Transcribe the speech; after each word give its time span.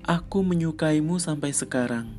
Aku 0.00 0.40
menyukaimu 0.40 1.20
sampai 1.20 1.52
sekarang. 1.52 2.16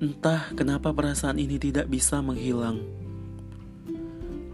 Entah 0.00 0.48
kenapa 0.56 0.88
perasaan 0.88 1.36
ini 1.36 1.60
tidak 1.60 1.84
bisa 1.84 2.16
menghilang. 2.24 2.80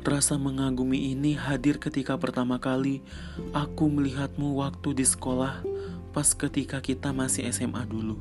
Rasa 0.02 0.34
mengagumi 0.34 1.14
ini 1.14 1.38
hadir 1.38 1.78
ketika 1.78 2.18
pertama 2.18 2.58
kali 2.58 3.06
aku 3.54 3.86
melihatmu 3.86 4.58
waktu 4.58 4.98
di 4.98 5.06
sekolah 5.06 5.62
pas 6.10 6.34
ketika 6.34 6.82
kita 6.82 7.14
masih 7.14 7.46
SMA 7.54 7.86
dulu. 7.86 8.18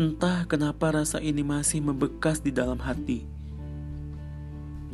Entah 0.00 0.48
kenapa 0.48 0.88
rasa 0.88 1.20
ini 1.20 1.44
masih 1.44 1.84
membekas 1.84 2.40
di 2.40 2.48
dalam 2.48 2.80
hati. 2.80 3.28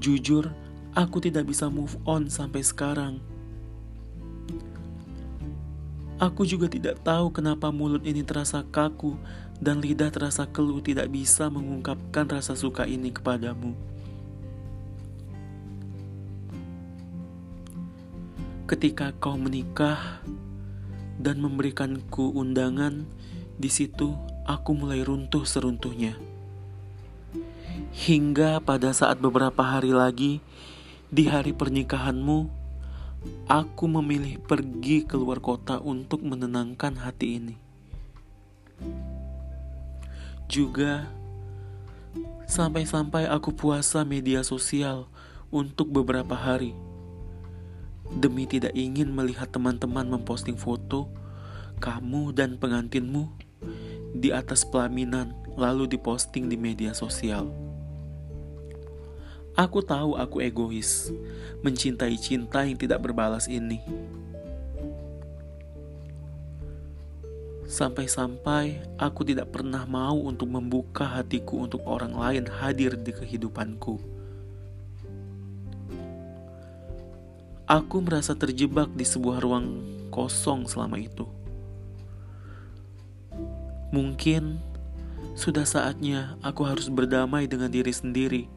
Jujur, 0.02 0.51
aku 0.91 1.23
tidak 1.23 1.47
bisa 1.47 1.70
move 1.70 1.95
on 2.02 2.27
sampai 2.27 2.66
sekarang. 2.66 3.23
Aku 6.16 6.48
juga 6.48 6.65
tidak 6.65 7.05
tahu 7.05 7.29
kenapa 7.29 7.69
mulut 7.69 8.01
ini 8.09 8.24
terasa 8.24 8.65
kaku 8.65 9.20
dan 9.61 9.84
lidah 9.84 10.09
terasa 10.09 10.48
keluh 10.48 10.80
tidak 10.80 11.12
bisa 11.12 11.52
mengungkapkan 11.52 12.24
rasa 12.24 12.57
suka 12.57 12.88
ini 12.88 13.12
kepadamu. 13.12 13.77
Ketika 18.65 19.12
kau 19.21 19.37
menikah 19.37 20.24
dan 21.21 21.37
memberikanku 21.37 22.33
undangan, 22.33 23.05
di 23.60 23.69
situ 23.69 24.16
aku 24.48 24.73
mulai 24.73 25.05
runtuh 25.05 25.45
seruntuhnya. 25.45 26.16
Hingga 27.93 28.65
pada 28.65 28.96
saat 28.96 29.21
beberapa 29.21 29.60
hari 29.60 29.93
lagi, 29.93 30.40
di 31.12 31.29
hari 31.29 31.52
pernikahanmu, 31.52 32.65
aku 33.46 33.86
memilih 33.86 34.38
pergi 34.42 35.06
keluar 35.06 35.38
kota 35.38 35.78
untuk 35.82 36.22
menenangkan 36.22 36.98
hati 36.98 37.38
ini. 37.38 37.56
Juga, 40.46 41.10
sampai-sampai 42.46 43.26
aku 43.26 43.50
puasa 43.50 44.06
media 44.06 44.46
sosial 44.46 45.10
untuk 45.50 45.90
beberapa 45.90 46.38
hari. 46.38 46.74
Demi 48.06 48.46
tidak 48.46 48.70
ingin 48.78 49.10
melihat 49.10 49.50
teman-teman 49.50 50.06
memposting 50.06 50.54
foto 50.54 51.10
kamu 51.82 52.30
dan 52.30 52.56
pengantinmu 52.56 53.28
di 54.16 54.30
atas 54.30 54.62
pelaminan 54.62 55.34
lalu 55.59 55.90
diposting 55.90 56.46
di 56.46 56.54
media 56.54 56.94
sosial. 56.94 57.65
Aku 59.57 59.80
tahu 59.80 60.21
aku 60.21 60.45
egois, 60.45 61.09
mencintai 61.65 62.12
cinta 62.21 62.60
yang 62.68 62.76
tidak 62.76 63.01
berbalas 63.01 63.49
ini. 63.49 63.80
Sampai-sampai 67.65 68.84
aku 69.00 69.25
tidak 69.25 69.56
pernah 69.56 69.88
mau 69.88 70.21
untuk 70.28 70.53
membuka 70.53 71.09
hatiku 71.09 71.65
untuk 71.65 71.82
orang 71.88 72.12
lain 72.12 72.44
hadir 72.44 73.00
di 73.00 73.16
kehidupanku. 73.16 73.97
Aku 77.65 77.97
merasa 78.04 78.37
terjebak 78.37 78.93
di 78.93 79.09
sebuah 79.09 79.41
ruang 79.41 79.82
kosong 80.12 80.69
selama 80.69 81.00
itu. 81.00 81.25
Mungkin 83.88 84.60
sudah 85.32 85.65
saatnya 85.65 86.37
aku 86.44 86.62
harus 86.62 86.93
berdamai 86.93 87.49
dengan 87.50 87.72
diri 87.72 87.91
sendiri, 87.91 88.53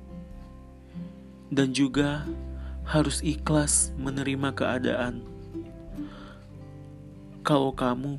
dan 1.49 1.73
juga 1.73 2.25
harus 2.85 3.21
ikhlas 3.21 3.93
menerima 3.97 4.49
keadaan. 4.53 5.21
Kalau 7.45 7.73
kamu 7.73 8.17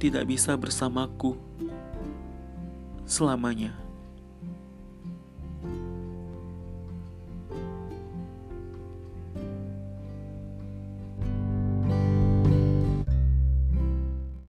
tidak 0.00 0.24
bisa 0.28 0.56
bersamaku 0.56 1.36
selamanya. 3.04 3.81